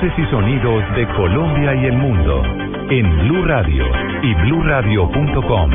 [0.00, 2.42] Voces y sonidos de Colombia y el mundo
[2.88, 3.84] en Blue Radio
[4.22, 5.70] y bluradio.com,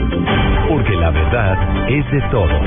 [0.68, 2.62] porque la verdad es de todos.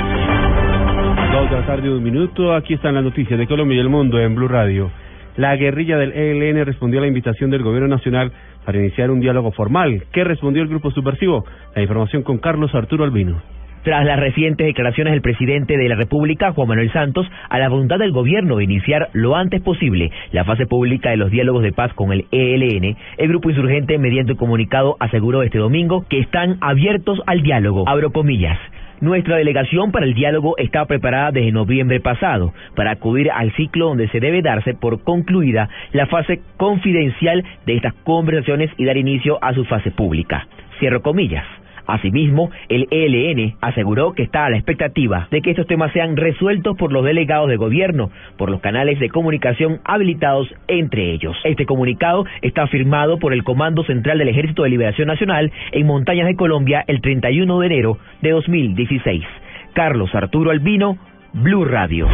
[1.32, 2.54] Dos de la tarde, un minuto.
[2.54, 4.92] Aquí están las noticias de Colombia y el mundo en Blue Radio.
[5.36, 8.30] La guerrilla del ELN respondió a la invitación del gobierno nacional
[8.64, 10.04] para iniciar un diálogo formal.
[10.12, 11.44] ¿Qué respondió el grupo subversivo?
[11.74, 13.42] La información con Carlos Arturo Albino.
[13.82, 17.98] Tras las recientes declaraciones del presidente de la República, Juan Manuel Santos, a la voluntad
[17.98, 21.92] del gobierno de iniciar lo antes posible la fase pública de los diálogos de paz
[21.94, 27.20] con el ELN, el grupo insurgente, mediante un comunicado, aseguró este domingo que están abiertos
[27.26, 27.88] al diálogo.
[27.88, 28.58] Abro comillas.
[29.00, 34.08] Nuestra delegación para el diálogo está preparada desde noviembre pasado para acudir al ciclo donde
[34.08, 39.54] se debe darse por concluida la fase confidencial de estas conversaciones y dar inicio a
[39.54, 40.48] su fase pública.
[40.80, 41.44] Cierro comillas.
[41.88, 46.76] Asimismo, el ELN aseguró que está a la expectativa de que estos temas sean resueltos
[46.76, 51.34] por los delegados de gobierno, por los canales de comunicación habilitados entre ellos.
[51.44, 56.26] Este comunicado está firmado por el Comando Central del Ejército de Liberación Nacional en Montañas
[56.26, 59.24] de Colombia el 31 de enero de 2016.
[59.72, 60.98] Carlos Arturo Albino,
[61.32, 62.06] Blue Radio.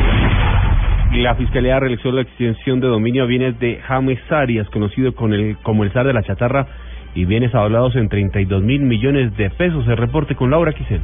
[1.14, 5.92] La Fiscalía realizó la extensión de dominio a bienes de James Arias, conocido como el
[5.92, 6.66] zar de la chatarra,
[7.14, 9.86] y bienes avalados en 32 mil millones de pesos.
[9.86, 11.00] El reporte con Laura Quisel.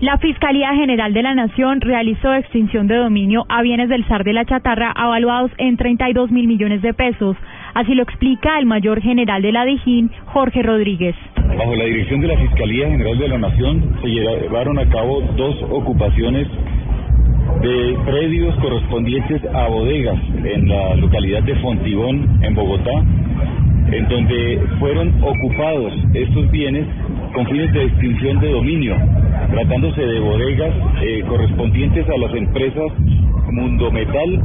[0.00, 4.32] La Fiscalía General de la Nación realizó extinción de dominio a bienes del zar de
[4.32, 7.36] la chatarra avaluados en 32 mil millones de pesos.
[7.74, 11.14] Así lo explica el mayor general de la Dijín, Jorge Rodríguez.
[11.36, 15.54] Bajo la dirección de la Fiscalía General de la Nación se llevaron a cabo dos
[15.70, 16.48] ocupaciones
[17.60, 23.04] de predios correspondientes a bodegas en la localidad de Fontibón, en Bogotá,
[23.92, 26.86] en donde fueron ocupados estos bienes
[27.34, 28.96] con fines de extinción de dominio,
[29.50, 32.92] tratándose de bodegas eh, correspondientes a las empresas
[33.50, 34.42] Mundo Metal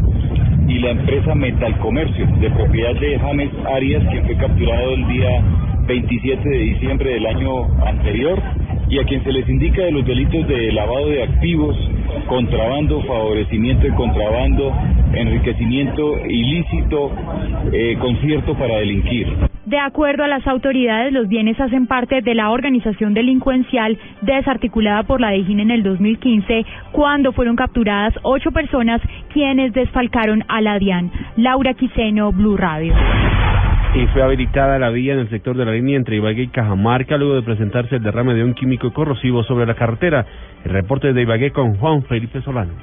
[0.68, 5.44] y la empresa Metal Comercio, de propiedad de James Arias, que fue capturado el día
[5.88, 8.42] 27 de diciembre del año anterior
[8.90, 11.78] y a quien se les indica de los delitos de lavado de activos,
[12.28, 14.74] contrabando, favorecimiento de contrabando,
[15.14, 17.12] enriquecimiento ilícito,
[17.74, 19.28] eh, concierto para delinquir.
[19.66, 25.20] De acuerdo a las autoridades, los bienes hacen parte de la organización delincuencial desarticulada por
[25.20, 29.02] la DIJÍN en el 2015, cuando fueron capturadas ocho personas
[29.34, 31.12] quienes desfalcaron a la DIAN.
[31.36, 32.94] Laura Quiseno, Blue Radio
[33.94, 37.18] y fue habilitada la vía en el sector de la línea entre Ibagué y Cajamarca
[37.18, 40.26] luego de presentarse el derrame de un químico corrosivo sobre la carretera.
[40.64, 42.74] El reporte de Ibagué con Juan Felipe Solano.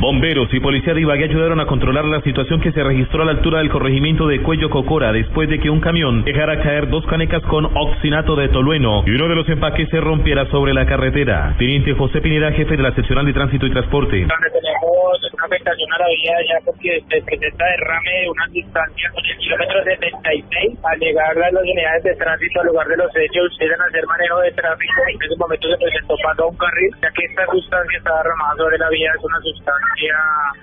[0.00, 3.32] Bomberos y policía de Ibagué ayudaron a controlar la situación que se registró a la
[3.32, 7.42] altura del corregimiento de Cuello Cocora después de que un camión dejara caer dos canecas
[7.44, 11.54] con oxinato de tolueno y uno de los empaques se rompiera sobre la carretera.
[11.58, 14.26] Teniente José Pineda, jefe de la seccional de tránsito y transporte.
[14.26, 15.23] Tenemos
[15.54, 19.84] afectación a la vía ya porque se presenta derrame de una distancia con el kilómetro
[19.84, 20.78] 76.
[20.82, 24.52] Al llegar las unidades de tránsito al lugar de los hechos, quieren hacer manejo de
[24.52, 24.98] tráfico.
[25.08, 28.54] En ese momento se presentó paso a un carril, ya que esta sustancia está derramada
[28.58, 30.14] sobre la vía, es una sustancia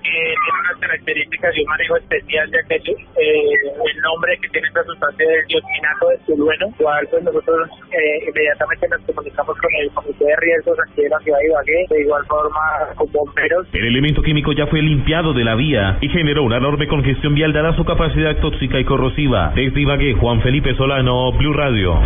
[0.03, 2.93] que tiene unas características y un manejo especial de aquello.
[3.15, 8.27] Eh, el nombre que tiene esta sustancia es diosminato de tolueno, cual pues nosotros eh,
[8.27, 12.01] inmediatamente nos comunicamos con el comité de riesgos aquí de la ciudad de Ibagué, de
[12.01, 12.61] igual forma
[12.95, 13.67] con bomberos.
[13.73, 17.53] El elemento químico ya fue limpiado de la vía y generó una enorme congestión vial
[17.53, 19.51] dada su capacidad tóxica y corrosiva.
[19.55, 21.99] Desde Ibagué, Juan Felipe Solano, Blue Radio.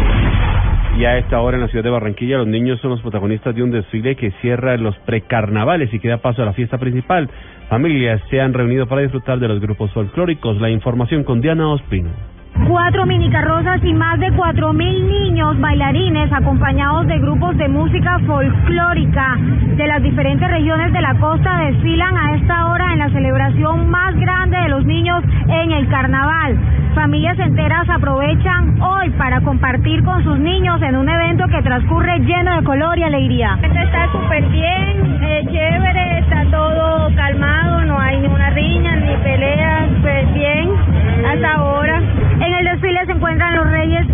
[0.97, 3.63] Y a esta hora en la ciudad de Barranquilla los niños son los protagonistas de
[3.63, 7.29] un desfile que cierra los precarnavales y que da paso a la fiesta principal.
[7.69, 10.61] Familias se han reunido para disfrutar de los grupos folclóricos.
[10.61, 12.34] La información con Diana Ospino.
[12.63, 19.37] Cuatro minicarrozas y más de cuatro mil niños bailarines acompañados de grupos de música folclórica
[19.75, 24.15] de las diferentes regiones de la costa desfilan a esta hora en la celebración más
[24.15, 26.57] grande de los niños en el carnaval.
[26.95, 32.55] Familias enteras aprovechan hoy para compartir con sus niños en un evento que transcurre lleno
[32.55, 33.59] de color y alegría.
[33.61, 36.14] Está súper bien, eh, chévere,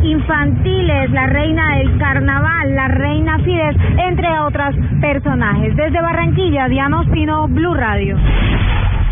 [0.04, 5.76] infantiles, la reina del carnaval, la reina Fides, entre otros personajes.
[5.76, 8.18] Desde Barranquilla, Diana Ospino, Blue Radio.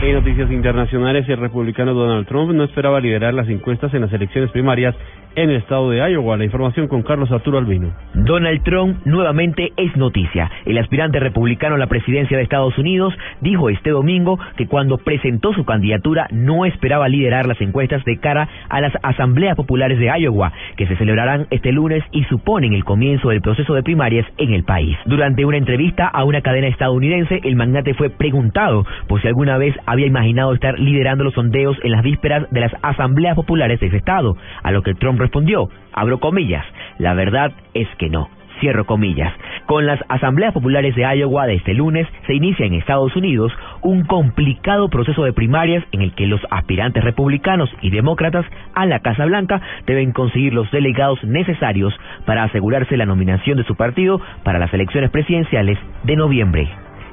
[0.01, 4.49] En noticias internacionales, el republicano Donald Trump no esperaba liderar las encuestas en las elecciones
[4.51, 4.95] primarias
[5.35, 6.37] en el estado de Iowa.
[6.37, 7.91] La información con Carlos Arturo Albino.
[8.13, 10.49] Donald Trump nuevamente es noticia.
[10.65, 15.53] El aspirante republicano a la presidencia de Estados Unidos dijo este domingo que cuando presentó
[15.53, 20.51] su candidatura no esperaba liderar las encuestas de cara a las asambleas populares de Iowa,
[20.75, 24.63] que se celebrarán este lunes y suponen el comienzo del proceso de primarias en el
[24.63, 24.97] país.
[25.05, 29.75] Durante una entrevista a una cadena estadounidense, el magnate fue preguntado por si alguna vez
[29.85, 33.97] había imaginado estar liderando los sondeos en las vísperas de las asambleas populares de ese
[33.97, 36.65] estado, a lo que Trump respondió, abro comillas,
[36.97, 38.29] la verdad es que no.
[38.59, 39.33] Cierro comillas.
[39.67, 44.03] Con las asambleas populares de Iowa de este lunes se inicia en Estados Unidos un
[44.03, 49.25] complicado proceso de primarias en el que los aspirantes republicanos y demócratas a la Casa
[49.25, 51.93] Blanca deben conseguir los delegados necesarios
[52.25, 56.69] para asegurarse la nominación de su partido para las elecciones presidenciales de noviembre.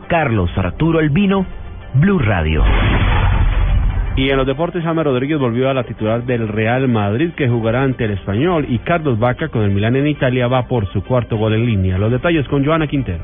[0.08, 1.46] Carlos Arturo Albino,
[1.94, 2.64] Blue Radio.
[4.16, 7.82] Y en los deportes, James Rodríguez volvió a la titular del Real Madrid que jugará
[7.82, 11.36] ante el Español y Carlos Vaca con el Milán en Italia va por su cuarto
[11.36, 11.98] gol en línea.
[11.98, 13.22] Los detalles con Joana Quintero.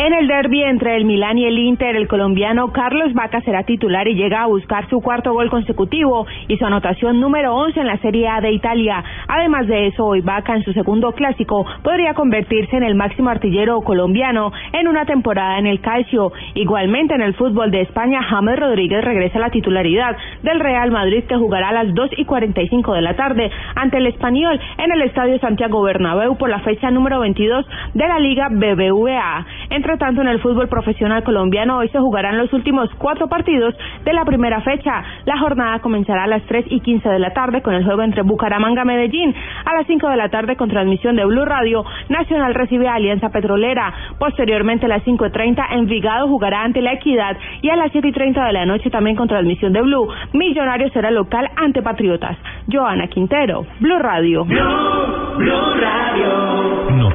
[0.00, 4.06] En el derby entre el Milán y el Inter, el colombiano Carlos Vaca será titular
[4.06, 7.98] y llega a buscar su cuarto gol consecutivo y su anotación número 11 en la
[7.98, 9.02] Serie A de Italia.
[9.26, 13.80] Además de eso, hoy Vaca en su segundo clásico podría convertirse en el máximo artillero
[13.80, 16.30] colombiano en una temporada en el calcio.
[16.54, 21.24] Igualmente en el fútbol de España, James Rodríguez regresa a la titularidad del Real Madrid
[21.24, 25.02] que jugará a las 2 y 45 de la tarde ante el Español en el
[25.02, 29.44] Estadio Santiago Bernabéu por la fecha número 22 de la Liga BBVA.
[29.70, 33.74] Entre tanto, en el fútbol profesional colombiano hoy se jugarán los últimos cuatro partidos
[34.04, 35.02] de la primera fecha.
[35.24, 38.22] La jornada comenzará a las 3 y 15 de la tarde con el juego entre
[38.22, 39.34] Bucaramanga-Medellín.
[39.64, 43.30] A las 5 de la tarde con transmisión de Blue Radio, Nacional recibe a Alianza
[43.30, 43.94] Petrolera.
[44.18, 48.08] Posteriormente a las 5 y 30 Envigado jugará ante La Equidad y a las 7
[48.08, 50.08] y 30 de la noche también con transmisión de Blue.
[50.32, 52.36] Millonarios será local ante Patriotas.
[52.70, 53.64] Joana Quintero.
[53.80, 54.44] Blue Radio.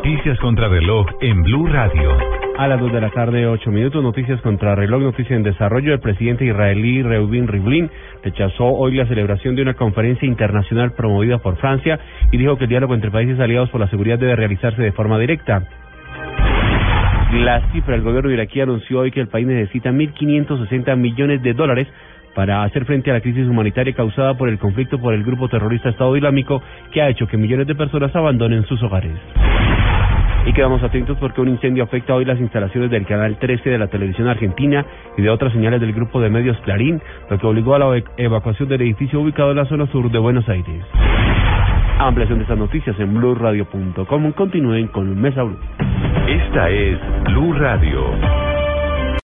[0.05, 2.11] Noticias contra reloj en Blue Radio.
[2.57, 5.93] A las 2 de la tarde, 8 minutos, noticias contra reloj, noticias en desarrollo.
[5.93, 7.89] El presidente israelí Reuven Rivlin
[8.21, 12.01] rechazó hoy la celebración de una conferencia internacional promovida por Francia
[12.33, 15.17] y dijo que el diálogo entre países aliados por la seguridad debe realizarse de forma
[15.17, 15.63] directa.
[17.35, 21.87] La cifra, el gobierno iraquí anunció hoy que el país necesita 1.560 millones de dólares
[22.35, 25.89] para hacer frente a la crisis humanitaria causada por el conflicto por el grupo terrorista
[25.89, 26.61] Estado Islámico
[26.91, 29.13] que ha hecho que millones de personas abandonen sus hogares.
[30.45, 33.87] Y quedamos atentos porque un incendio afecta hoy las instalaciones del canal 13 de la
[33.87, 34.85] televisión argentina
[35.17, 38.67] y de otras señales del grupo de medios Clarín, lo que obligó a la evacuación
[38.67, 40.83] del edificio ubicado en la zona sur de Buenos Aires.
[41.99, 44.31] Ampliación de estas noticias en blueradio.com.
[44.33, 45.57] Continúen con Mesa Blue.
[46.27, 48.52] Esta es Blue Radio.